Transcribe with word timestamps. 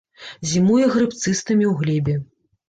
Зімуе 0.51 0.87
грыб 0.95 1.13
цыстамі 1.19 1.65
ў 1.73 1.75
глебе. 1.83 2.17